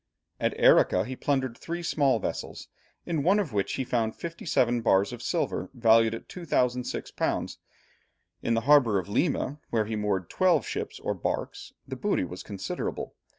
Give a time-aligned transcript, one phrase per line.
[0.39, 2.69] At Arica he plundered three small vessels,
[3.05, 7.57] in one of which he found fifty seven bars of silver valued at 2006_l._
[8.41, 12.41] In the harbour of Lima, where were moored twelve ships or barks, the booty was
[12.41, 13.13] considerable.